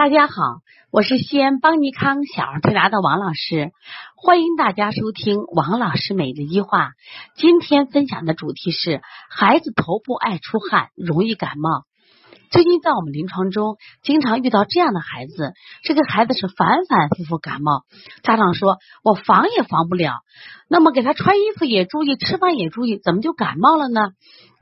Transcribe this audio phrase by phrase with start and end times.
[0.00, 0.32] 大家好，
[0.90, 3.70] 我是西安邦尼康小儿推拿的王老师，
[4.16, 6.92] 欢迎大家收听王老师每日一话。
[7.36, 11.84] 今天分享的主题是孩子头部爱出汗，容易感冒。
[12.50, 15.52] 最近在我们临床中，经常遇到这样的孩子，
[15.82, 17.82] 这个孩子是反反复复感冒，
[18.22, 20.14] 家长说我防也防不了，
[20.66, 24.12] 那么给他穿衣服也注意，吃饭也注意，怎么就感冒了呢？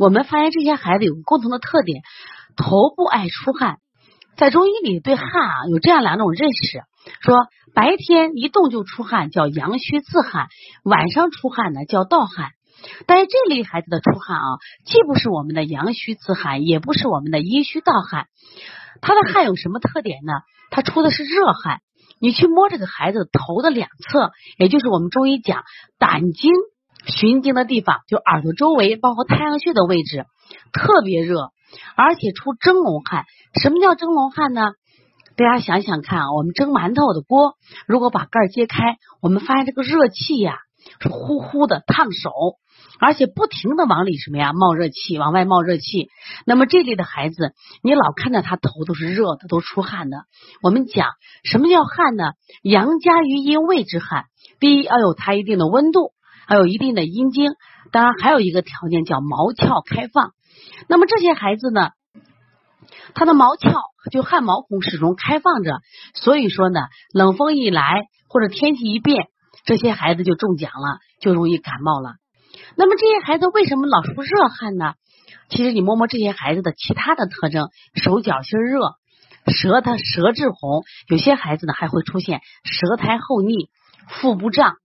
[0.00, 2.02] 我们发现这些孩子有个共同的特点，
[2.56, 3.78] 头部爱出汗。
[4.38, 6.82] 在中医里，对汗啊有这样两种认识：
[7.20, 10.46] 说白天一动就出汗叫阳虚自汗，
[10.84, 12.52] 晚上出汗呢叫盗汗。
[13.08, 14.46] 但是这类孩子的出汗啊，
[14.86, 18.26] 既不是我们的阳虚自汗，也不是我们的阴虚盗汗。
[19.00, 20.32] 他的汗有什么特点呢？
[20.70, 21.80] 他出的是热汗。
[22.20, 25.64] 你去摸这个孩子头的两侧，也就是我们中医讲
[25.98, 26.52] 胆经
[27.06, 30.26] 循经的地方，就耳朵周围，包括太阳穴的位置，
[30.72, 31.50] 特别热。
[31.96, 33.24] 而且出蒸笼汗，
[33.60, 34.72] 什么叫蒸笼汗呢？
[35.36, 37.54] 大家想想看啊，我们蒸馒头的锅，
[37.86, 40.56] 如果把盖儿揭开，我们发现这个热气呀
[41.00, 42.30] 是呼呼的烫手，
[42.98, 46.08] 而且不停的往里什么呀冒热气，往外冒热气。
[46.44, 47.52] 那么这类的孩子，
[47.84, 50.24] 你老看到他头都是热的，都出汗的。
[50.60, 51.10] 我们讲
[51.44, 52.32] 什么叫汗呢？
[52.62, 54.24] 阳加于阴谓之汗。
[54.58, 56.10] 第一要有它一定的温度，
[56.48, 57.52] 还有一定的阴经，
[57.92, 60.32] 当然还有一个条件叫毛窍开放。
[60.88, 61.90] 那么这些孩子呢，
[63.14, 65.80] 他的毛窍就汗毛孔始终开放着，
[66.14, 66.80] 所以说呢，
[67.12, 69.28] 冷风一来或者天气一变，
[69.64, 72.14] 这些孩子就中奖了，就容易感冒了。
[72.76, 74.94] 那么这些孩子为什么老出热汗呢？
[75.48, 78.94] 其实你摸摸这些孩子的其他的特征，手脚心热，
[79.46, 83.70] 舌苔舌质红，有些孩子呢还会出现舌苔厚腻、
[84.08, 84.76] 腹部胀、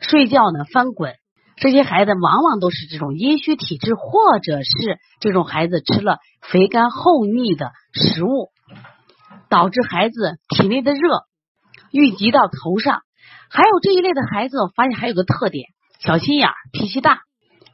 [0.00, 1.14] 睡觉呢翻滚。
[1.60, 8.48] 这些孩子往往都是这种阴虚体质，或者是这种孩子吃了肥甘厚腻的食物，
[9.50, 11.24] 导致孩子体内的热
[11.90, 13.02] 郁积到头上。
[13.50, 15.66] 还有这一类的孩子，我发现还有个特点：
[15.98, 17.20] 小心眼、脾气大、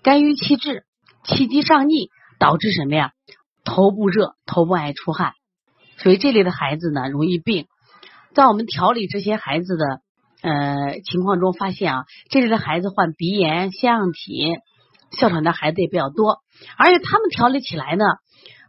[0.03, 0.83] 肝郁气滞、
[1.23, 2.11] 气机上逆，
[2.41, 3.13] 导致什么呀？
[3.65, 5.33] 头部热，头部爱出汗。
[5.99, 7.67] 所以这类的孩子呢，容易病。
[8.35, 10.01] 在我们调理这些孩子的。
[10.47, 14.55] 呃，情况中发现啊，这类的孩子患鼻炎、腺样体、
[15.11, 16.39] 哮喘的孩子也比较多，
[16.79, 18.05] 而且他们调理起来呢，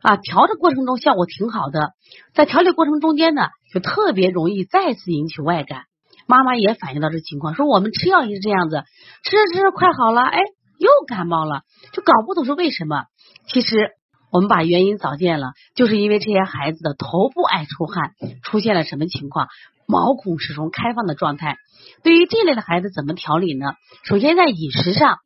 [0.02, 1.92] 啊，调的过程中效果挺好的，
[2.34, 5.84] 在调理过程中间呢，就特别容易再次引起外感。
[6.26, 8.84] 妈妈也反映到这情况，说我们吃药也是这样子，
[9.24, 10.40] 吃着吃着快好了，哎，
[10.80, 11.62] 又感冒了，
[11.94, 13.04] 就搞不懂是为什么。
[13.48, 13.92] 其实
[14.38, 18.12] 我们把原因找见了，就是因为这些孩子的头部爱出汗，
[18.44, 19.48] 出现了什么情况？
[19.88, 21.58] 毛孔始终开放的状态，
[22.04, 23.74] 对于这类的孩子怎么调理呢？
[24.04, 25.18] 首先在饮食上，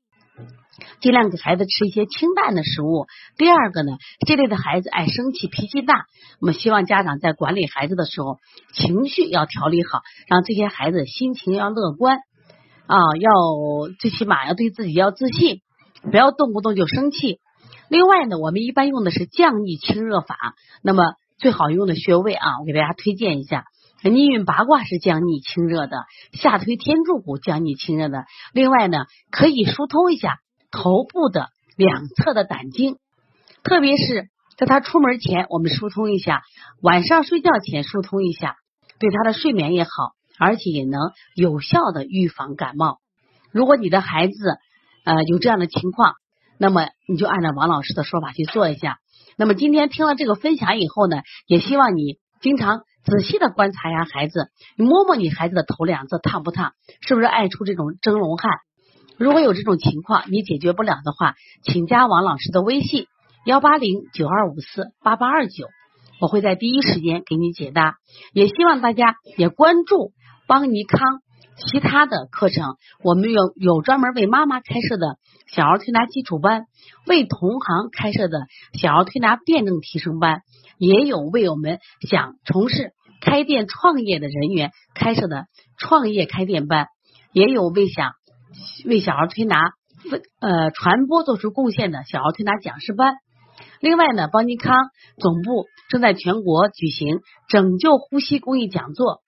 [1.01, 3.05] 尽量给孩子吃一些清淡的食物。
[3.35, 6.05] 第二个呢，这类的孩子爱生气，脾气大，
[6.39, 8.38] 我们希望家长在管理孩子的时候，
[8.73, 12.19] 情绪要调理好，让这些孩子心情要乐观
[12.88, 13.29] 啊，要
[14.00, 15.59] 最起码要对自己要自信，
[16.01, 17.39] 不要动不动就生气。
[17.91, 21.03] 另外呢，我们一般用的是降逆清热法，那么
[21.38, 23.66] 最好用的穴位啊，我给大家推荐一下。
[24.02, 28.24] 逆运八卦是降逆清热的，下推天柱骨降逆清热的。
[28.53, 30.38] 另外呢，可以疏通一下
[30.72, 32.96] 头部的两侧的胆经，
[33.62, 36.44] 特别是在他出门前，我们疏通一下；
[36.81, 38.56] 晚上睡觉前疏通一下，
[39.00, 39.90] 对他的睡眠也好，
[40.40, 43.00] 而且也能有效的预防感冒。
[43.51, 44.34] 如果你的孩子
[45.03, 46.13] 呃有这样的情况，
[46.61, 48.99] 那么你就按照王老师的说法去做一下。
[49.35, 52.81] 那么今天听了这个分享以后呢，也希望你经常。
[53.03, 58.51] 仔细的观察一下孩子，你摸摸你孩子的头两侧烫不烫，是不是爱出这种蒸笼汗？
[59.17, 61.33] 如果有这种情况，你解决不了的话，
[61.63, 63.07] 请加王老师的微信
[63.44, 65.66] 幺八零九二五四八八二九，
[66.19, 67.95] 我会在第一时间给你解答。
[68.33, 70.11] 也希望大家也关注
[70.45, 71.21] 邦尼康
[71.57, 75.17] 其他的课程，我们有有专门为妈妈开设的
[75.47, 76.66] 小儿推拿基础班，
[77.06, 78.39] 为同行开设的
[78.73, 80.41] 小儿推拿辩证提升班。
[80.78, 81.79] 也有为我们
[82.09, 85.45] 想从事开店创业的人员开设的
[85.77, 86.88] 创业开店班，
[87.31, 88.13] 也有为想
[88.86, 89.59] 为小儿推拿
[90.39, 93.18] 呃传播做出贡献的小儿推拿讲师班。
[93.80, 99.21] 另外呢，邦尼康总部正在全国举行拯救呼吸公益讲座。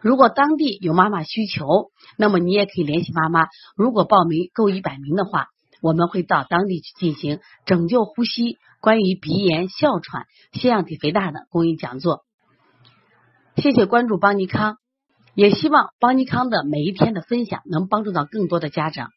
[0.00, 3.46] 如果当地有妈妈需求，那么你也可以联系妈妈。
[3.76, 5.48] 如果报名够一百名的话。
[5.80, 12.24] 我们会到当地去进行拯救呼吸、关于鼻炎、哮喘、腺样体肥大的公益讲座。
[13.54, 14.78] 谢谢关注邦尼康，
[15.36, 19.10] 也希望邦尼康的每一天的分享能帮助到更多的家长。